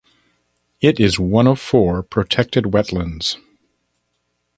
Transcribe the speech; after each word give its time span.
It 0.81 0.99
is 0.99 1.19
one 1.19 1.45
of 1.45 1.59
four 1.59 2.01
protected 2.01 2.63
wetlands. 2.65 3.37